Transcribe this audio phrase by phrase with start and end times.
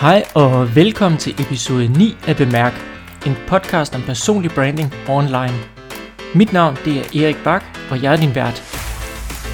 [0.00, 2.72] Hej og velkommen til episode 9 af Bemærk,
[3.26, 5.54] en podcast om personlig branding online.
[6.34, 8.62] Mit navn det er Erik Bak, og jeg er din vært.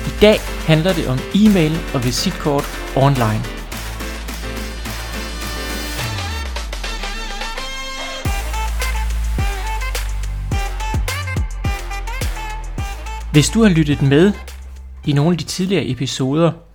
[0.07, 2.65] I dag handler det om e-mail og visitkort
[2.97, 3.43] online.
[13.33, 14.33] Hvis du har lyttet med
[15.07, 16.66] i nogle af de tidligere episoder,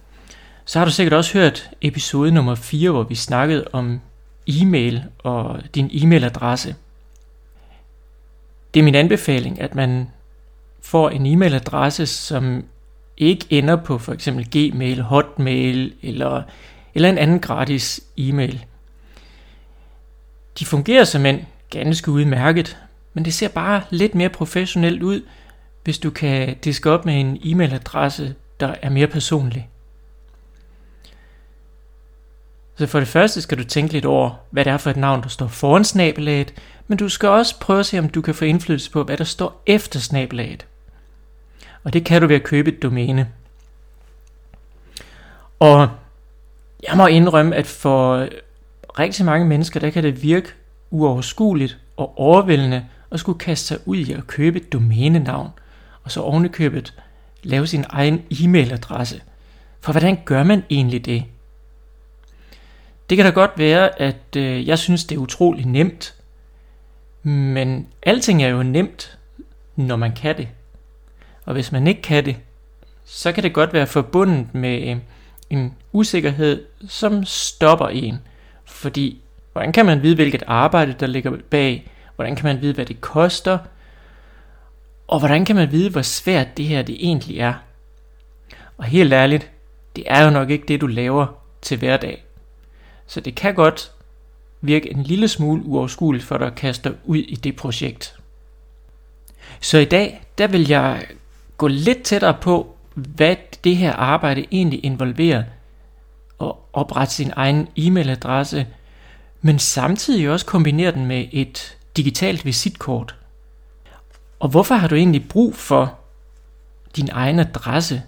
[0.65, 4.01] så har du sikkert også hørt episode nummer 4, hvor vi snakkede om
[4.47, 6.75] e-mail og din e-mailadresse.
[8.73, 10.09] Det er min anbefaling, at man
[10.81, 12.63] får en e-mailadresse, som
[13.17, 16.43] ikke ender på for eksempel Gmail, Hotmail eller,
[16.95, 18.65] eller en anden gratis e-mail.
[20.59, 21.39] De fungerer som en
[21.69, 22.77] ganske udmærket,
[23.13, 25.21] men det ser bare lidt mere professionelt ud,
[25.83, 29.69] hvis du kan diske op med en e-mailadresse, der er mere personlig.
[32.75, 35.23] Så for det første skal du tænke lidt over, hvad det er for et navn,
[35.23, 36.53] der står foran snabelaget,
[36.87, 39.23] men du skal også prøve at se, om du kan få indflydelse på, hvad der
[39.23, 40.65] står efter snabelaget.
[41.83, 43.27] Og det kan du ved at købe et domæne.
[45.59, 45.89] Og
[46.87, 48.27] jeg må indrømme, at for
[48.99, 50.49] rigtig mange mennesker, der kan det virke
[50.91, 55.49] uoverskueligt og overvældende at skulle kaste sig ud i at købe et domænenavn,
[56.03, 56.93] og så ovenikøbet
[57.43, 59.21] lave sin egen e-mailadresse.
[59.81, 61.23] For hvordan gør man egentlig det?
[63.11, 66.15] Det kan da godt være, at øh, jeg synes, det er utrolig nemt.
[67.23, 69.17] Men alting er jo nemt,
[69.75, 70.47] når man kan det.
[71.45, 72.37] Og hvis man ikke kan det,
[73.05, 74.97] så kan det godt være forbundet med øh,
[75.49, 78.17] en usikkerhed, som stopper en.
[78.65, 81.91] Fordi, hvordan kan man vide, hvilket arbejde der ligger bag?
[82.15, 83.57] Hvordan kan man vide, hvad det koster?
[85.07, 87.53] Og hvordan kan man vide, hvor svært det her det egentlig er?
[88.77, 89.51] Og helt ærligt,
[89.95, 91.27] det er jo nok ikke det, du laver
[91.61, 92.25] til hverdag.
[93.11, 93.91] Så det kan godt
[94.61, 98.15] virke en lille smule uoverskueligt for dig at kaste dig ud i det projekt.
[99.61, 101.07] Så i dag, der vil jeg
[101.57, 105.43] gå lidt tættere på, hvad det her arbejde egentlig involverer,
[106.37, 108.67] og oprette sin egen e-mailadresse,
[109.41, 113.15] men samtidig også kombinere den med et digitalt visitkort.
[114.39, 115.99] Og hvorfor har du egentlig brug for
[116.95, 118.03] din egen adresse?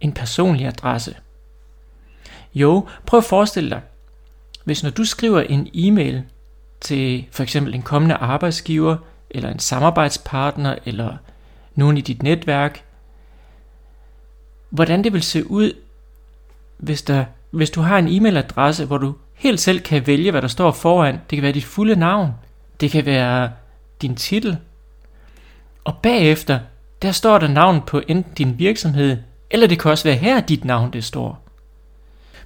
[0.00, 1.16] En personlig adresse.
[2.60, 3.80] Jo, prøv at forestille dig,
[4.64, 6.22] hvis når du skriver en e-mail
[6.80, 8.96] til for eksempel en kommende arbejdsgiver,
[9.30, 11.16] eller en samarbejdspartner, eller
[11.74, 12.84] nogen i dit netværk,
[14.70, 15.72] hvordan det vil se ud,
[16.76, 20.48] hvis, der, hvis du har en e-mailadresse, hvor du helt selv kan vælge, hvad der
[20.48, 21.14] står foran.
[21.30, 22.32] Det kan være dit fulde navn,
[22.80, 23.50] det kan være
[24.02, 24.56] din titel,
[25.84, 26.60] og bagefter,
[27.02, 29.18] der står der navn på enten din virksomhed,
[29.50, 31.47] eller det kan også være her, dit navn det står.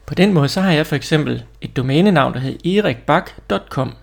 [0.06, 3.94] På den måde så har jeg for eksempel et domænenavn, der hedder erikbak.com.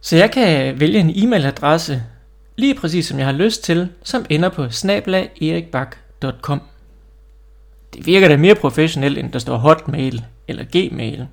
[0.00, 2.02] Så jeg kan vælge en e-mailadresse,
[2.56, 6.60] lige præcis som jeg har lyst til, som ender på snabla.erikbak.com.
[7.94, 11.26] Det virker da mere professionelt, end der står hotmail eller gmail.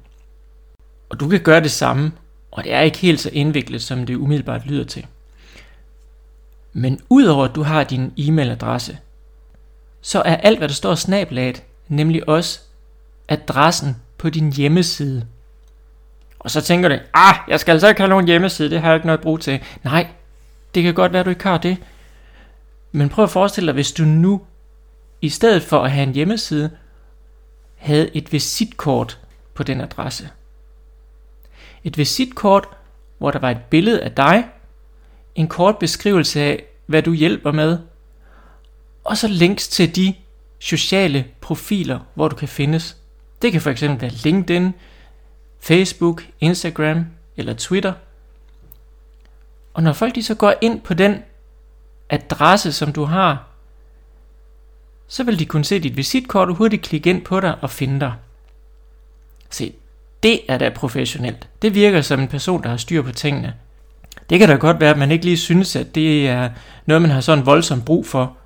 [1.10, 2.12] Og du kan gøre det samme,
[2.52, 5.06] og det er ikke helt så indviklet, som det umiddelbart lyder til.
[6.74, 8.98] Men udover at du har din e-mailadresse,
[10.02, 12.60] så er alt hvad der står snablaget nemlig også
[13.28, 15.28] adressen på din hjemmeside.
[16.40, 18.96] Og så tænker du, ah, jeg skal altså ikke have nogen hjemmeside, det har jeg
[18.96, 19.60] ikke noget brug til.
[19.84, 20.08] Nej,
[20.76, 21.78] det kan godt være, du ikke har det.
[22.92, 24.42] Men prøv at forestille dig, hvis du nu,
[25.22, 26.72] i stedet for at have en hjemmeside,
[27.76, 29.20] havde et visitkort
[29.54, 30.30] på den adresse.
[31.84, 32.68] Et visitkort,
[33.18, 34.46] hvor der var et billede af dig,
[35.36, 37.80] en kort beskrivelse af, hvad du hjælper med,
[39.04, 40.16] og så links til de
[40.60, 42.98] sociale profiler, hvor du kan findes.
[43.44, 44.74] Det kan fx være LinkedIn,
[45.60, 47.06] Facebook, Instagram
[47.38, 47.94] eller Twitter.
[49.74, 51.24] Og når folk de så går ind på den
[52.10, 53.48] adresse, som du har,
[55.08, 58.00] så vil de kunne se dit visitkort og hurtigt klikke ind på dig og finde
[58.00, 58.14] dig.
[59.50, 59.74] Se,
[60.24, 61.48] det er da professionelt.
[61.62, 63.54] Det virker som en person, der har styr på tingene.
[64.30, 66.50] Det kan da godt være, at man ikke lige synes, at det er
[66.86, 68.38] noget, man har sådan voldsom brug for.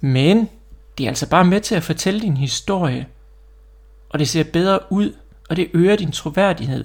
[0.00, 0.48] Men
[1.00, 3.06] det er altså bare med til at fortælle din historie,
[4.10, 5.16] og det ser bedre ud,
[5.48, 6.84] og det øger din troværdighed.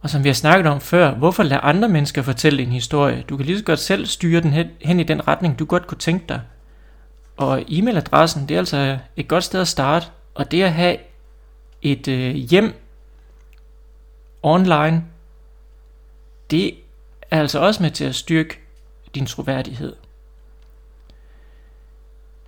[0.00, 3.24] Og som vi har snakket om før, hvorfor lade andre mennesker fortælle din historie?
[3.28, 5.86] Du kan lige så godt selv styre den hen, hen i den retning, du godt
[5.86, 6.40] kunne tænke dig.
[7.36, 10.96] Og e-mailadressen, det er altså et godt sted at starte, og det at have
[11.82, 12.74] et øh, hjem
[14.42, 15.04] online,
[16.50, 16.74] det
[17.30, 18.58] er altså også med til at styrke
[19.14, 19.96] din troværdighed.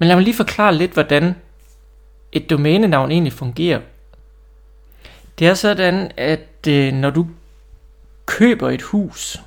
[0.00, 1.34] Men lad mig lige forklare lidt, hvordan
[2.32, 3.80] et domænenavn egentlig fungerer.
[5.38, 7.26] Det er sådan, at øh, når du
[8.26, 9.42] køber et hus,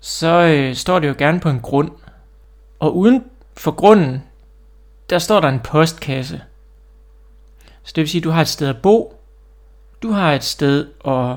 [0.00, 1.90] så øh, står det jo gerne på en grund.
[2.78, 3.24] Og uden
[3.56, 4.22] for grunden,
[5.10, 6.42] der står der en postkasse.
[7.82, 9.20] Så det vil sige, at du har et sted at bo,
[10.02, 11.36] du har et sted at,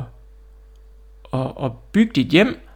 [1.34, 2.68] at, at bygge dit hjem,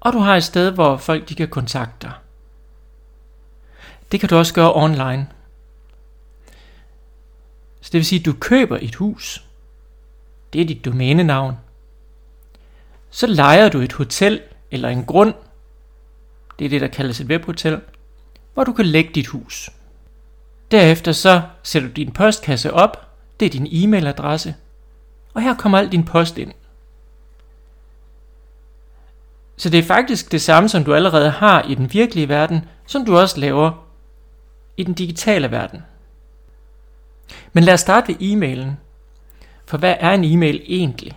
[0.00, 2.12] og du har et sted, hvor folk de kan kontakte dig.
[4.12, 5.26] Det kan du også gøre online.
[7.80, 9.44] Så det vil sige, at du køber et hus.
[10.52, 11.54] Det er dit domænenavn.
[13.10, 15.34] Så lejer du et hotel eller en grund.
[16.58, 17.80] Det er det, der kaldes et webhotel,
[18.54, 19.70] hvor du kan lægge dit hus.
[20.70, 23.16] Derefter så sætter du din postkasse op.
[23.40, 24.54] Det er din e-mailadresse.
[25.34, 26.52] Og her kommer al din post ind.
[29.56, 33.04] Så det er faktisk det samme, som du allerede har i den virkelige verden, som
[33.04, 33.89] du også laver
[34.80, 35.82] i den digitale verden.
[37.52, 38.78] Men lad os starte ved e-mailen.
[39.66, 41.12] For hvad er en e-mail egentlig?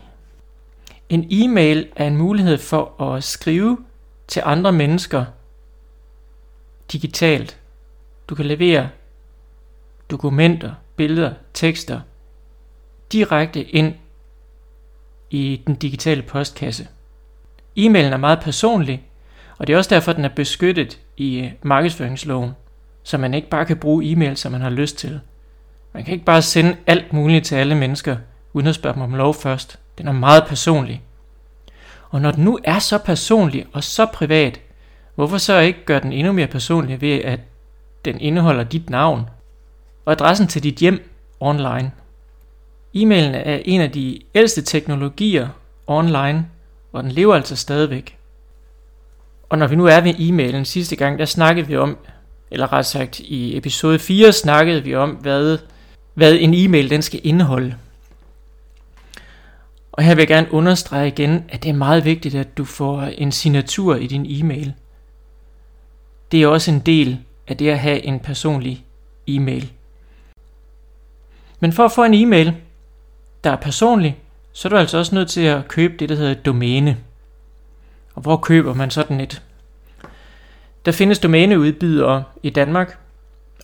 [1.10, 3.77] En e-mail er en mulighed for at skrive
[4.27, 5.25] til andre mennesker
[6.92, 7.60] digitalt.
[8.30, 8.89] Du kan levere
[10.12, 12.01] dokumenter, billeder, tekster
[13.12, 13.95] direkte ind
[15.30, 16.88] i den digitale postkasse.
[17.75, 19.04] E-mailen er meget personlig,
[19.57, 22.51] og det er også derfor, den er beskyttet i markedsføringsloven,
[23.04, 25.20] så man ikke bare kan bruge e-mail, som man har lyst til.
[25.94, 28.18] Man kan ikke bare sende alt muligt til alle mennesker,
[28.54, 29.80] uden at spørge dem om lov først.
[29.98, 31.02] Den er meget personlig.
[32.10, 34.60] Og når den nu er så personlig og så privat,
[35.16, 37.40] hvorfor så ikke gøre den endnu mere personlig ved, at
[38.06, 39.30] den indeholder dit navn
[40.06, 41.10] og adressen til dit hjem
[41.40, 41.92] online?
[42.94, 45.48] E-mailen er en af de ældste teknologier
[45.88, 46.46] online,
[46.92, 48.18] og den lever altså stadigvæk.
[49.50, 51.98] Og når vi nu er ved e-mailen, sidste gang, der snakkede vi om,
[52.54, 55.58] eller ret sagt i episode 4 snakkede vi om, hvad,
[56.14, 57.76] hvad en e-mail den skal indeholde.
[59.92, 63.02] Og her vil jeg gerne understrege igen, at det er meget vigtigt, at du får
[63.02, 64.74] en signatur i din e-mail.
[66.32, 68.86] Det er også en del af det at have en personlig
[69.28, 69.72] e-mail.
[71.60, 72.54] Men for at få en e-mail,
[73.44, 74.18] der er personlig,
[74.54, 76.98] så er du altså også nødt til at købe det, der hedder et domæne.
[78.16, 79.42] Og hvor køber man sådan et?
[80.86, 82.98] Der findes domæneudbydere i Danmark,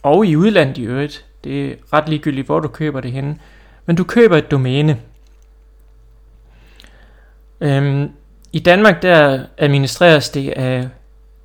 [0.04, 1.26] og i udlandet i øvrigt.
[1.44, 3.40] Det er ret ligegyldigt, hvor du køber det henne.
[3.86, 5.00] Men du køber et domæne.
[7.62, 8.12] Øhm,
[8.54, 10.90] I Danmark der administreres det af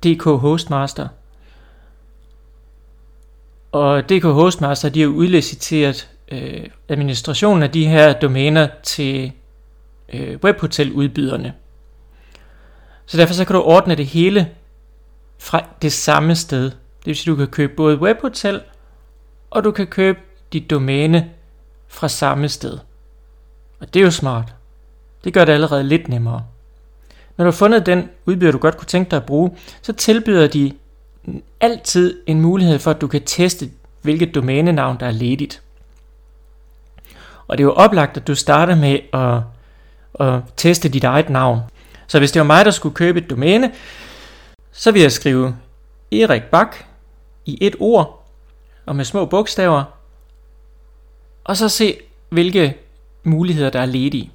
[0.03, 1.07] DK Hostmaster.
[3.71, 9.31] Og DK Hostmaster de har udliciteret øh, administrationen af de her domæner til
[10.13, 11.53] øh, webhoteludbyderne.
[13.05, 14.49] Så derfor så kan du ordne det hele
[15.45, 16.63] fra det samme sted.
[16.63, 18.61] Det vil sige, du kan købe både webhotel,
[19.49, 20.19] og du kan købe
[20.53, 21.29] dit domæne
[21.87, 22.77] fra samme sted.
[23.79, 24.53] Og det er jo smart.
[25.23, 26.45] Det gør det allerede lidt nemmere.
[27.37, 29.51] Når du har fundet den udbyder, du godt kunne tænke dig at bruge,
[29.81, 30.71] så tilbyder de
[31.59, 33.69] altid en mulighed for, at du kan teste,
[34.01, 35.61] hvilket domænenavn, der er ledigt.
[37.47, 39.41] Og det er jo oplagt, at du starter med at,
[40.27, 41.59] at teste dit eget navn.
[42.07, 43.71] Så hvis det var mig, der skulle købe et domæne,
[44.77, 45.57] så vil jeg skrive
[46.11, 46.75] Erik Bak
[47.45, 48.27] i et ord
[48.85, 49.83] og med små bogstaver,
[51.43, 51.97] og så se,
[52.29, 52.77] hvilke
[53.23, 54.31] muligheder der er ledige.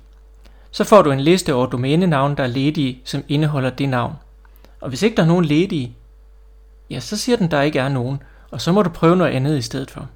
[0.71, 4.15] Så får du en liste over domænenavne, der er ledige, som indeholder det navn.
[4.81, 5.97] Og hvis ikke der er nogen ledige,
[6.91, 9.59] ja, så siger den, der ikke er nogen, og så må du prøve noget andet
[9.59, 10.09] i stedet for.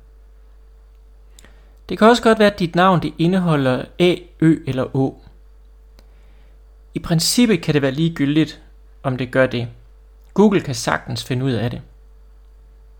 [1.88, 5.22] Det kan også godt være, at dit navn det indeholder A, Ø eller Å.
[6.94, 8.60] I princippet kan det være ligegyldigt,
[9.02, 9.68] om det gør det.
[10.34, 11.82] Google kan sagtens finde ud af det.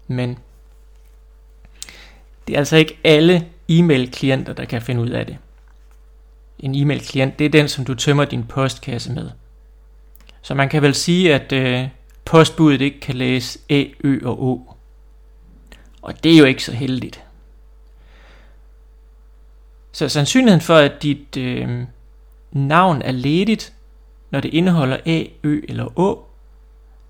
[0.07, 0.39] Men
[2.47, 5.39] det er altså ikke alle e-mail-klienter, der kan finde ud af det.
[6.59, 9.31] En e-mail-klient, det er den, som du tømmer din postkasse med.
[10.43, 11.89] Så man kan vel sige, at øh,
[12.25, 14.77] postbuddet ikke kan læse æ, Ø og Å.
[16.03, 17.25] Og det er jo ikke så heldigt.
[19.93, 21.85] Så sandsynligheden for, at dit øh,
[22.53, 23.73] navn er ledigt,
[24.31, 26.29] når det indeholder æ, Ø eller Å,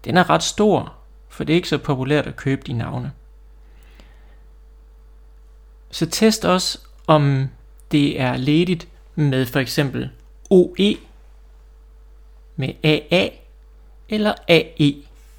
[0.04, 0.94] den er ret stor,
[1.28, 3.12] for det er ikke så populært at købe de navne.
[5.90, 7.49] Så test også, om
[7.92, 10.11] det er ledigt med for eksempel
[10.50, 10.96] OE
[12.56, 13.28] med AA
[14.08, 14.94] eller AE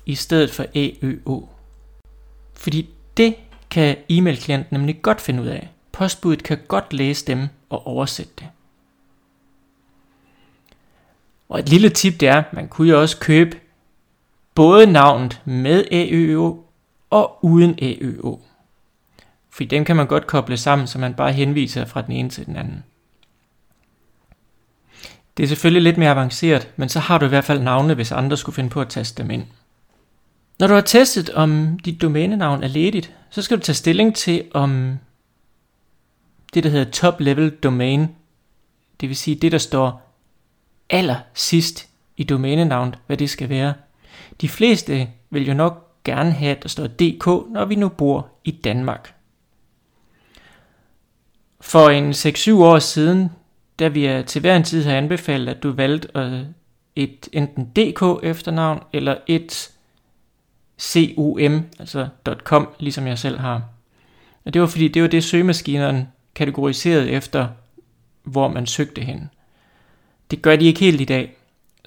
[0.05, 1.50] i stedet for AØO.
[2.53, 3.36] Fordi det
[3.69, 5.69] kan e-mail-klienten nemlig godt finde ud af.
[5.91, 8.48] Postbuddet kan godt læse dem og oversætte det.
[11.50, 13.60] Og et lille tip det er, man kunne jo også købe
[14.55, 16.65] både navnet med AØO
[17.09, 18.41] og uden AØO.
[19.50, 22.45] Fordi dem kan man godt koble sammen, så man bare henviser fra den ene til
[22.45, 22.83] den anden.
[25.38, 28.12] Det er selvfølgelig lidt mere avanceret, men så har du i hvert fald navne, hvis
[28.12, 29.43] andre skulle finde på at taste dem ind.
[30.59, 34.43] Når du har testet, om dit domænenavn er ledigt, så skal du tage stilling til,
[34.53, 35.00] om
[36.53, 38.07] det, der hedder top level domain,
[39.01, 40.12] det vil sige det, der står
[40.89, 43.74] aller sidst i domænenavnet, hvad det skal være.
[44.42, 48.30] De fleste vil jo nok gerne have, at der står DK, når vi nu bor
[48.44, 49.13] i Danmark.
[51.62, 53.30] For en 6-7 år siden,
[53.80, 56.42] da vi til hver en tid har anbefalet, at du valgte øh,
[56.96, 59.72] et enten DK efternavn eller et
[60.82, 62.08] COM, altså
[62.44, 63.62] .com, ligesom jeg selv har.
[64.46, 67.48] Og det var fordi, det var det søgemaskinerne kategoriseret efter,
[68.24, 69.30] hvor man søgte hen.
[70.32, 71.38] Det gør de ikke helt i dag.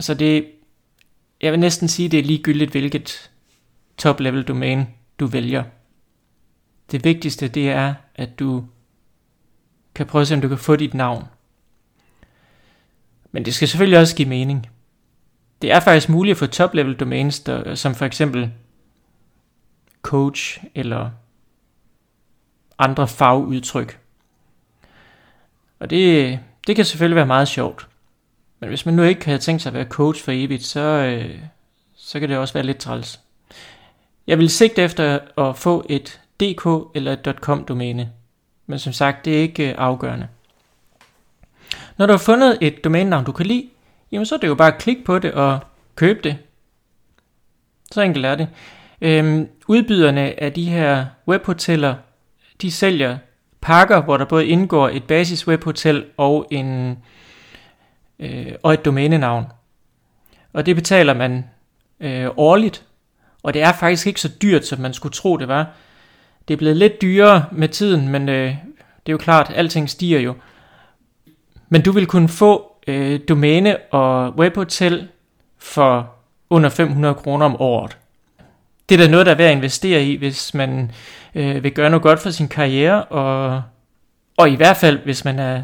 [0.00, 0.46] Så det,
[1.40, 3.30] jeg vil næsten sige, det er ligegyldigt, hvilket
[3.96, 4.86] top-level domæne
[5.20, 5.64] du vælger.
[6.90, 8.64] Det vigtigste, det er, at du
[9.94, 11.24] kan prøve at se, om du kan få dit navn.
[13.32, 14.70] Men det skal selvfølgelig også give mening.
[15.62, 18.52] Det er faktisk muligt at få top-level domains, der, som for eksempel
[20.02, 21.10] coach eller
[22.78, 24.00] andre fagudtryk.
[25.78, 27.88] Og det, det kan selvfølgelig være meget sjovt.
[28.60, 31.38] Men hvis man nu ikke kan tænkt sig at være coach for evigt, så, øh,
[31.96, 33.20] så kan det også være lidt træls.
[34.26, 38.12] Jeg vil sigte efter at få et .dk eller et .com domæne.
[38.66, 40.28] Men som sagt, det er ikke øh, afgørende.
[41.96, 43.68] Når du har fundet et domænenavn, du kan lide,
[44.12, 45.60] jamen så er det jo bare at klikke på det og
[45.94, 46.36] købe det.
[47.92, 48.48] Så enkelt er det.
[49.00, 51.94] Øhm, udbyderne af de her webhoteller,
[52.62, 53.18] de sælger
[53.60, 56.98] pakker, hvor der både indgår et basis webhotel og, en,
[58.18, 59.46] øh, og et domænenavn.
[60.52, 61.44] Og det betaler man
[62.00, 62.84] øh, årligt,
[63.42, 65.66] og det er faktisk ikke så dyrt, som man skulle tro, det var.
[66.48, 68.48] Det er blevet lidt dyrere med tiden, men øh,
[69.06, 70.34] det er jo klart, alting stiger jo.
[71.68, 75.08] Men du vil kunne få øh, domæne og webhotel
[75.58, 76.14] for
[76.50, 77.98] under 500 kroner om året.
[78.88, 80.90] Det er da noget, der er værd at investere i, hvis man
[81.34, 83.62] øh, vil gøre noget godt for sin karriere, og,
[84.36, 85.62] og i hvert fald, hvis man er,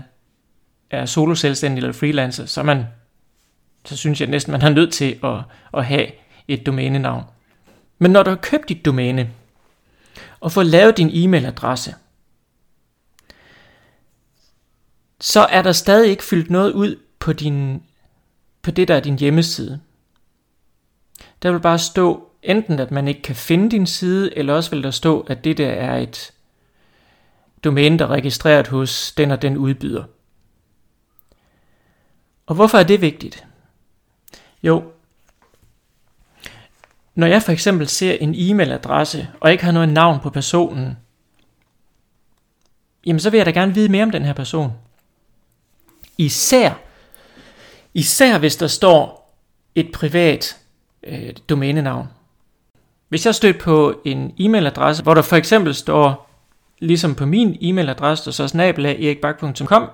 [0.94, 2.84] er solo selvstændig eller freelancer, så, man,
[3.84, 5.40] så synes jeg næsten, man har nødt til at,
[5.74, 6.06] at have
[6.48, 7.24] et domænenavn.
[7.98, 9.30] Men når du har købt dit domæne,
[10.40, 11.94] og fået lavet din e-mailadresse,
[15.20, 17.82] så er der stadig ikke fyldt noget ud på, din,
[18.62, 19.80] på det, der er din hjemmeside.
[21.42, 24.82] Der vil bare stå enten, at man ikke kan finde din side, eller også vil
[24.82, 26.32] der stå, at det der er et
[27.64, 30.04] domæne, der er registreret hos den og den udbyder.
[32.46, 33.46] Og hvorfor er det vigtigt?
[34.62, 34.82] Jo,
[37.14, 40.96] når jeg for eksempel ser en e-mailadresse, og ikke har noget navn på personen,
[43.06, 44.72] jamen så vil jeg da gerne vide mere om den her person.
[46.18, 46.72] Især,
[47.94, 49.34] især hvis der står
[49.74, 50.58] et privat
[51.02, 52.08] øh, domænenavn.
[53.08, 56.30] Hvis jeg støtter på en e-mailadresse, hvor der for eksempel står,
[56.78, 59.88] ligesom på min e-mailadresse, der så snabel af erikbak.com,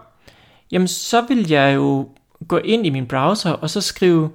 [0.70, 2.08] jamen så vil jeg jo
[2.48, 4.30] gå ind i min browser og så skrive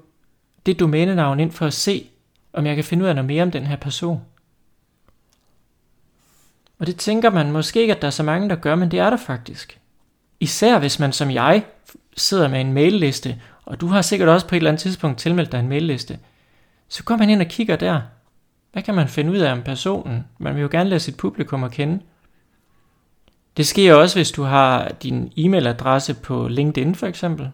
[0.65, 2.09] det domænenavn ind for at se,
[2.53, 4.21] om jeg kan finde ud af noget mere om den her person.
[6.79, 8.99] Og det tænker man måske ikke, at der er så mange, der gør, men det
[8.99, 9.79] er der faktisk.
[10.39, 11.65] Især hvis man som jeg
[12.17, 15.51] sidder med en mailliste, og du har sikkert også på et eller andet tidspunkt tilmeldt
[15.51, 16.19] dig en mailliste,
[16.87, 18.01] så går man ind og kigger der.
[18.71, 20.25] Hvad kan man finde ud af om personen?
[20.37, 21.99] Man vil jo gerne lade sit publikum at kende.
[23.57, 27.51] Det sker også, hvis du har din e-mailadresse på LinkedIn for eksempel.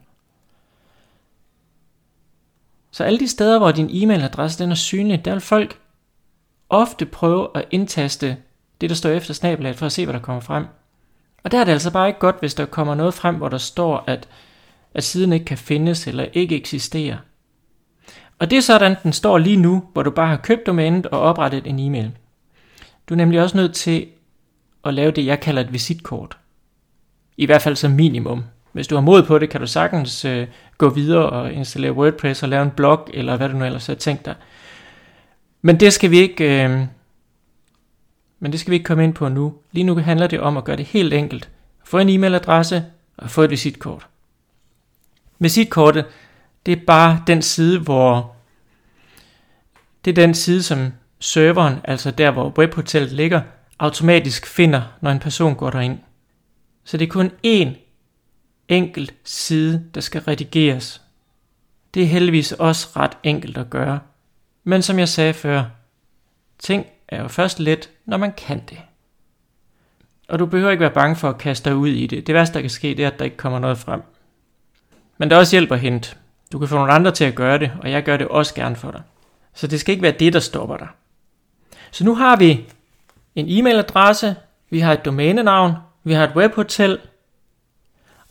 [2.92, 5.80] Så alle de steder, hvor din e-mailadresse den er synlig, der vil folk
[6.70, 8.38] ofte prøve at indtaste
[8.82, 10.66] det, der står efter snabelaget, for at se, hvad der kommer frem.
[11.44, 13.58] Og der er det altså bare ikke godt, hvis der kommer noget frem, hvor der
[13.58, 14.28] står, at,
[14.94, 17.18] at siden ikke kan findes eller ikke eksisterer.
[18.40, 21.20] Og det er sådan, den står lige nu, hvor du bare har købt domænet og
[21.20, 22.12] oprettet en e-mail.
[23.10, 24.08] Du er nemlig også nødt til
[24.86, 26.38] at lave det, jeg kalder et visitkort.
[27.38, 28.44] I hvert fald som minimum.
[28.72, 30.48] Hvis du har mod på det, kan du sagtens øh,
[30.78, 33.96] gå videre og installere WordPress og lave en blog, eller hvad du nu ellers har
[33.96, 34.36] tænkt dig.
[35.62, 36.86] Men det skal vi ikke, øh,
[38.40, 39.54] men det skal vi ikke komme ind på nu.
[39.72, 41.50] Lige nu handler det om at gøre det helt enkelt.
[41.84, 42.82] Få en e-mailadresse
[43.18, 44.08] og få et visitkort.
[45.40, 46.06] Visitkortet,
[46.66, 48.36] det er bare den side, hvor
[50.06, 53.42] det er den side, som serveren, altså der hvor webhotellet ligger,
[53.80, 56.00] automatisk finder, når en person går derind.
[56.84, 57.70] Så det er kun én
[58.72, 61.02] enkelt side, der skal redigeres.
[61.94, 64.00] Det er heldigvis også ret enkelt at gøre.
[64.64, 65.64] Men som jeg sagde før,
[66.60, 68.78] ting er jo først let, når man kan det.
[70.28, 72.28] Og du behøver ikke være bange for at kaste dig ud i det.
[72.28, 74.02] Det værste, der kan ske, det er, at der ikke kommer noget frem.
[75.18, 76.16] Men der er også hjælp at hente.
[76.52, 78.76] Du kan få nogle andre til at gøre det, og jeg gør det også gerne
[78.76, 79.02] for dig.
[79.54, 80.88] Så det skal ikke være det, der stopper dig.
[81.92, 82.66] Så nu har vi
[83.36, 84.36] en e-mailadresse,
[84.70, 85.74] vi har et domænenavn,
[86.04, 87.00] vi har et webhotel,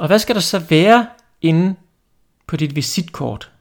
[0.01, 1.07] og hvad skal der så være
[1.41, 1.75] inde
[2.47, 3.53] på dit visitkort?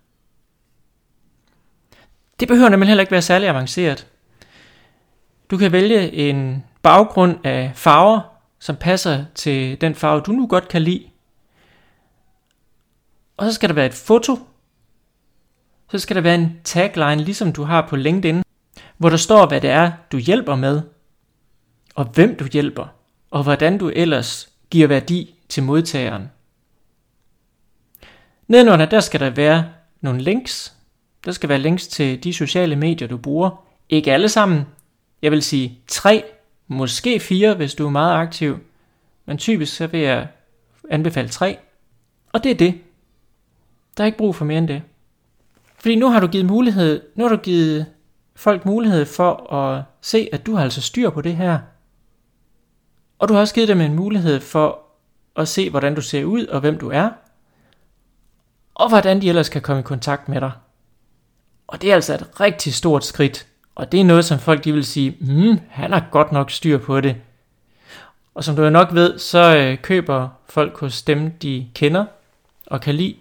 [2.40, 4.08] Det behøver nemlig heller ikke være særlig avanceret.
[5.52, 8.22] Du kan vælge en baggrund af farver,
[8.60, 11.04] som passer til den farve, du nu godt kan lide.
[13.38, 14.40] Og så skal der være et foto.
[15.92, 18.44] Så skal der være en tagline, ligesom du har på LinkedIn,
[18.98, 20.82] hvor der står, hvad det er, du hjælper med,
[21.96, 22.88] og hvem du hjælper,
[23.32, 26.32] og hvordan du ellers giver værdi til modtageren.
[28.48, 29.66] Nedenunder der skal der være
[30.02, 30.74] nogle links.
[31.26, 33.66] Der skal være links til de sociale medier, du bruger.
[33.90, 34.66] Ikke alle sammen.
[35.22, 36.24] Jeg vil sige tre,
[36.68, 38.60] måske fire, hvis du er meget aktiv.
[39.26, 40.28] Men typisk så vil jeg
[40.90, 41.58] anbefale tre.
[42.34, 42.82] Og det er det.
[43.98, 44.82] Der er ikke brug for mere end det.
[45.80, 47.86] Fordi nu har du givet mulighed, nu har du givet
[48.36, 51.60] folk mulighed for at se, at du har altså styr på det her.
[53.20, 54.89] Og du har også givet dem en mulighed for
[55.40, 57.10] og se, hvordan du ser ud og hvem du er.
[58.76, 60.52] Og hvordan de ellers kan komme i kontakt med dig.
[61.68, 63.48] Og det er altså et rigtig stort skridt.
[63.76, 66.78] Og det er noget, som folk de vil sige, hmm, han har godt nok styr
[66.78, 67.16] på det.
[68.36, 72.06] Og som du jo nok ved, så øh, køber folk hos dem, de kender
[72.66, 73.16] og kan lide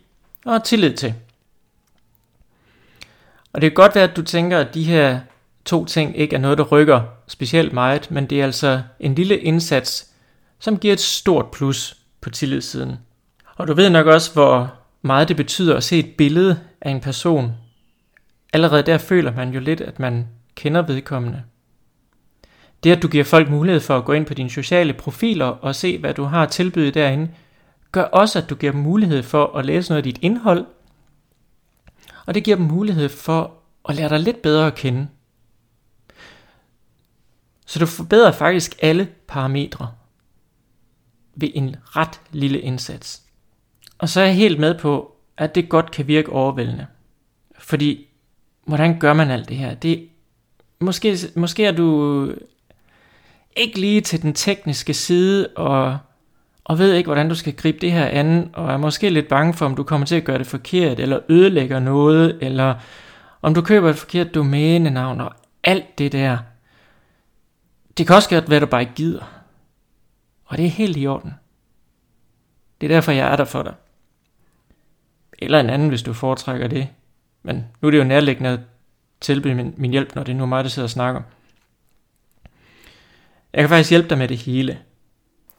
[0.44, 1.14] og har tillid til.
[3.52, 5.20] Og det kan godt være, at du tænker, at de her
[5.64, 9.38] to ting ikke er noget, der rykker specielt meget, men det er altså en lille
[9.38, 10.06] indsats,
[10.58, 12.98] som giver et stort plus på tillidssiden.
[13.56, 17.00] Og du ved nok også, hvor meget det betyder at se et billede af en
[17.00, 17.52] person.
[18.52, 21.42] Allerede der føler man jo lidt, at man kender vedkommende.
[22.84, 25.75] Det at du giver folk mulighed for at gå ind på dine sociale profiler og
[25.75, 27.30] se, hvad du har at tilbyde derinde,
[27.92, 30.66] gør også, at du giver dem mulighed for at læse noget af dit indhold,
[32.26, 33.52] og det giver dem mulighed for
[33.88, 35.09] at lære dig lidt bedre at kende.
[37.66, 39.92] Så du forbedrer faktisk alle parametre
[41.40, 43.22] ved en ret lille indsats.
[43.98, 46.87] Og så er jeg helt med på, at det godt kan virke overvældende.
[47.59, 48.07] Fordi,
[48.66, 49.74] hvordan gør man alt det her?
[49.74, 50.09] Det,
[50.81, 52.33] måske, måske er du
[53.57, 55.98] ikke lige til den tekniske side, og,
[56.64, 59.55] og ved ikke, hvordan du skal gribe det her an, og er måske lidt bange
[59.55, 62.74] for, om du kommer til at gøre det forkert, eller ødelægger noget, eller
[63.42, 65.33] om du køber et forkert domænenavn, og
[65.64, 66.38] alt det der.
[67.98, 69.38] Det kan også godt være, at du bare ikke gider.
[70.48, 71.34] Og det er helt i orden.
[72.80, 73.74] Det er derfor, jeg er der for dig.
[75.38, 76.88] Eller en anden, hvis du foretrækker det.
[77.42, 78.61] Men nu er det jo nærliggende at
[79.20, 81.22] tilbyde min, min hjælp, når det er nu mig, der sidder og snakker.
[83.52, 84.78] Jeg kan faktisk hjælpe dig med det hele.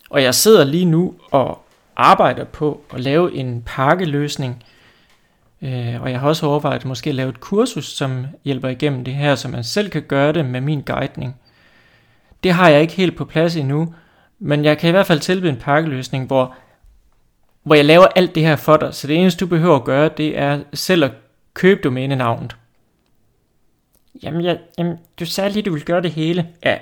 [0.10, 4.64] Og jeg sidder lige nu og arbejder på at lave en pakkeløsning.
[5.62, 9.16] Øh, og jeg har også overvejet at måske lave et kursus, som hjælper igennem det
[9.16, 11.36] her, så man selv kan gøre det med min guidning.
[12.44, 13.94] Det har jeg ikke helt på plads endnu,
[14.40, 16.56] men jeg kan i hvert fald tilbyde en pakkeløsning, hvor,
[17.64, 18.94] hvor jeg laver alt det her for dig.
[18.94, 21.12] Så det eneste, du behøver at gøre, det er selv at
[21.54, 22.56] købe domænenavnet.
[24.24, 26.48] Jamen, jeg, jamen, du sagde lige, du ville gøre det hele.
[26.66, 26.78] Ja,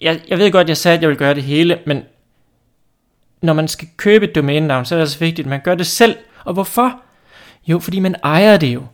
[0.00, 2.02] jeg, jeg ved godt, jeg sagde, at jeg ville gøre det hele, men
[3.42, 5.86] når man skal købe et domænenavn, så er det altså vigtigt, at man gør det
[5.86, 6.16] selv.
[6.44, 7.00] Og hvorfor?
[7.66, 8.86] Jo, fordi man ejer det jo.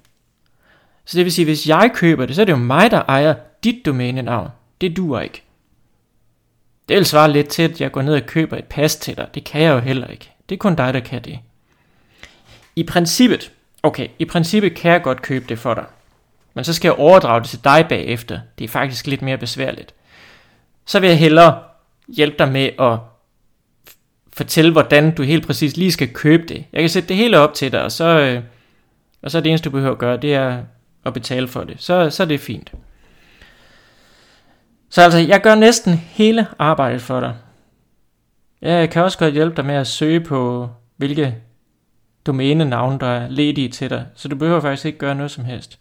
[1.05, 3.35] Så det vil sige, hvis jeg køber det, så er det jo mig, der ejer
[3.65, 4.49] dit domænenavn.
[4.81, 5.43] Det duer ikke.
[6.89, 9.29] Det vil svare lidt til, at jeg går ned og køber et pas til dig.
[9.35, 10.31] Det kan jeg jo heller ikke.
[10.49, 11.39] Det er kun dig, der kan det.
[12.77, 15.85] I princippet, okay, i princippet kan jeg godt købe det for dig.
[16.55, 18.41] Men så skal jeg overdrage det til dig bagefter.
[18.59, 19.95] Det er faktisk lidt mere besværligt.
[20.87, 21.63] Så vil jeg hellere
[22.09, 22.99] hjælpe dig med at
[24.33, 26.65] fortælle, hvordan du helt præcis lige skal købe det.
[26.73, 28.43] Jeg kan sætte det hele op til dig, og så, øh,
[29.23, 30.63] og så er det eneste, du behøver at gøre, det er
[31.05, 31.77] at betale for det.
[31.79, 32.73] Så, så er det fint.
[34.91, 37.35] Så altså, jeg gør næsten hele arbejdet for dig.
[38.63, 41.35] Jeg kan også godt hjælpe dig med at søge på, hvilke
[42.27, 44.07] domænenavne, der er ledige til dig.
[44.15, 45.79] Så du behøver faktisk ikke gøre noget som helst.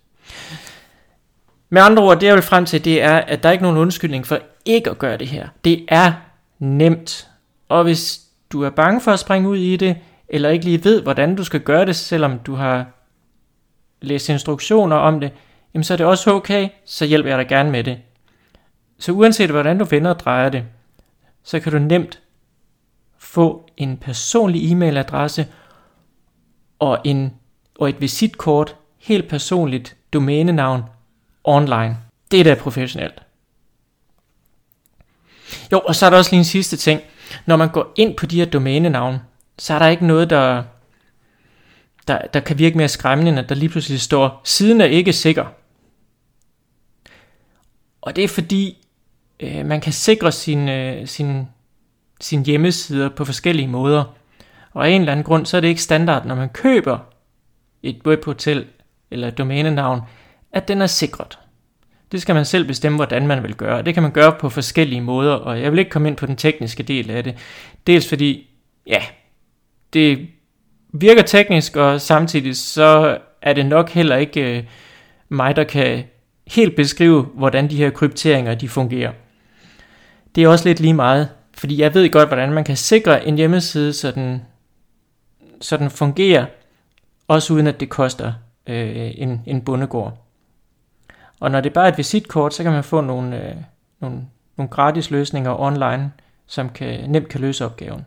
[1.69, 3.77] Med andre ord, det jeg vil frem til, det er, at der er ikke nogen
[3.77, 5.47] undskyldning for ikke at gøre det her.
[5.63, 6.13] Det er
[6.59, 7.27] nemt.
[7.69, 9.97] Og hvis du er bange for at springe ud i det,
[10.29, 12.85] eller ikke lige ved, hvordan du skal gøre det, selvom du har
[14.01, 15.31] læst instruktioner om det,
[15.73, 17.97] jamen så er det også okay, så hjælper jeg dig gerne med det.
[18.99, 20.63] Så uanset hvordan du vender og drejer det,
[21.43, 22.21] så kan du nemt
[23.17, 25.45] få en personlig e-mailadresse
[26.79, 27.33] og, en,
[27.79, 30.83] og et visitkort, helt personligt domænenavn
[31.43, 31.97] online.
[32.31, 33.23] Det er da professionelt.
[35.71, 37.01] Jo, og så er der også lige en sidste ting.
[37.45, 39.21] Når man går ind på de her domænenavne,
[39.57, 40.63] så er der ikke noget, der,
[42.07, 45.13] der, der kan virke mere skræmmende, end at der lige pludselig står, siden er ikke
[45.13, 45.45] sikker.
[48.01, 48.87] Og det er fordi,
[49.39, 51.47] øh, man kan sikre sin, øh, sin,
[52.21, 54.04] sin hjemmesider på forskellige måder.
[54.73, 56.97] Og af en eller anden grund, så er det ikke standard, når man køber
[57.84, 58.65] et webhotel
[59.12, 60.02] eller et domænenavn,
[60.52, 61.39] at den er sikret.
[62.12, 63.82] Det skal man selv bestemme, hvordan man vil gøre.
[63.82, 66.36] Det kan man gøre på forskellige måder, og jeg vil ikke komme ind på den
[66.36, 67.36] tekniske del af det.
[67.88, 68.50] Dels fordi,
[68.88, 69.02] ja,
[69.93, 70.28] det
[70.93, 74.63] virker teknisk, og samtidig så er det nok heller ikke øh,
[75.30, 76.04] mig, der kan
[76.47, 79.12] helt beskrive, hvordan de her krypteringer de fungerer.
[80.38, 83.36] Det er også lidt lige meget, fordi jeg ved godt, hvordan man kan sikre en
[83.36, 84.41] hjemmeside, så den,
[85.62, 86.45] så den fungerer,
[87.28, 88.34] også uden at det koster
[88.67, 90.17] øh, en, en bundegård.
[91.39, 93.56] Og når det bare er et visitkort, så kan man få nogle, øh,
[94.00, 94.21] nogle,
[94.58, 96.12] nogle gratis løsninger online,
[96.47, 98.06] som kan, nemt kan løse opgaven.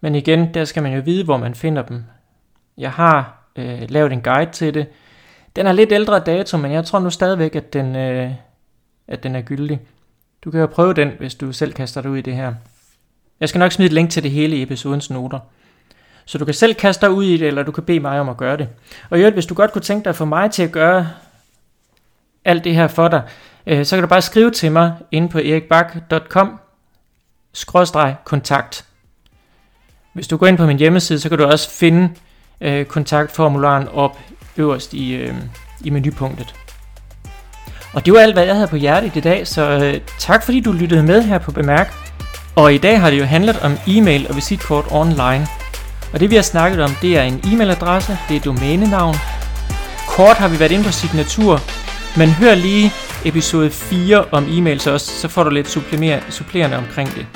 [0.00, 2.04] Men igen, der skal man jo vide, hvor man finder dem.
[2.78, 4.86] Jeg har øh, lavet en guide til det.
[5.56, 8.30] Den er lidt ældre dato, men jeg tror nu stadigvæk, at den, øh,
[9.08, 9.80] at den er gyldig.
[10.44, 12.54] Du kan jo prøve den, hvis du selv kaster dig ud i det her.
[13.40, 15.38] Jeg skal nok smide et link til det hele i episodens noter.
[16.24, 18.28] Så du kan selv kaste dig ud i det, eller du kan bede mig om
[18.28, 18.68] at gøre det.
[19.10, 21.08] Og i øvrigt, hvis du godt kunne tænke dig for mig til at gøre
[22.44, 23.22] alt det her for dig,
[23.66, 26.60] øh, så kan du bare skrive til mig inde på erikbak.com
[28.24, 28.86] kontakt.
[30.12, 32.14] Hvis du går ind på min hjemmeside, så kan du også finde
[32.60, 34.18] øh, kontaktformularen op
[34.56, 35.34] øverst i, øh,
[35.84, 36.54] i menupunktet.
[37.92, 40.60] Og det var alt, hvad jeg havde på hjertet i dag, så øh, tak fordi
[40.60, 41.94] du lyttede med her på Bemærk.
[42.56, 45.46] Og i dag har det jo handlet om e-mail og visitkort online.
[46.12, 49.14] Og det vi har snakket om, det er en e-mailadresse, det er domænenavn.
[50.08, 51.60] Kort har vi været inde på signatur,
[52.16, 52.92] men hør lige
[53.24, 55.68] episode 4 om e-mails også, så får du lidt
[56.28, 57.26] supplerende omkring det.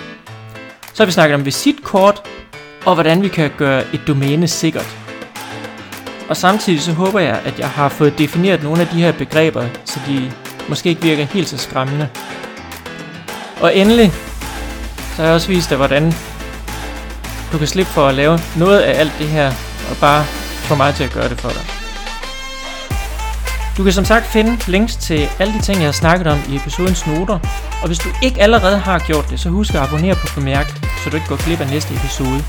[0.94, 2.22] Så har vi snakket om visitkort,
[2.84, 4.96] og hvordan vi kan gøre et domæne sikkert.
[6.28, 9.66] Og samtidig så håber jeg, at jeg har fået defineret nogle af de her begreber,
[9.84, 10.32] så de
[10.68, 12.09] måske ikke virker helt så skræmmende.
[13.61, 14.12] Og endelig,
[15.11, 16.14] så har jeg også vist dig, hvordan
[17.52, 19.52] du kan slippe for at lave noget af alt det her,
[19.90, 20.24] og bare
[20.68, 21.62] få mig til at gøre det for dig.
[23.76, 26.57] Du kan som sagt finde links til alle de ting, jeg har snakket om i
[26.57, 27.38] episodens noter,
[27.83, 30.66] og hvis du ikke allerede har gjort det, så husk at abonnere på Bemærk,
[31.05, 32.44] så du ikke går glip af næste episode.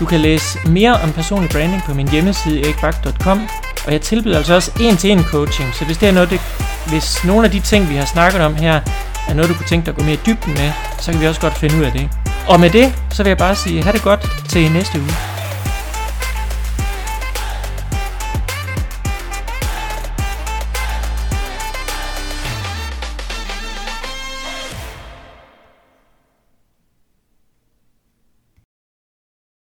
[0.00, 3.48] Du kan læse mere om personlig branding på min hjemmeside erikbak.com,
[3.86, 6.40] og jeg tilbyder altså også en-til-en coaching, så hvis det er noget, det,
[6.86, 8.80] hvis nogle af de ting, vi har snakket om her,
[9.28, 11.26] er noget, du kunne tænke dig at gå mere i dybden med, så kan vi
[11.26, 12.08] også godt finde ud af det.
[12.48, 15.33] Og med det, så vil jeg bare sige, have det godt til næste uge.